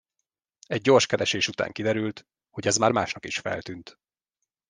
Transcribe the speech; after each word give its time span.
Egy 0.67 0.81
gyors 0.81 1.05
keresés 1.05 1.47
után 1.47 1.71
kiderült, 1.71 2.27
hogy 2.49 2.67
ez 2.67 2.77
már 2.77 2.91
másnak 2.91 3.25
is 3.25 3.37
feltűnt. 3.39 3.97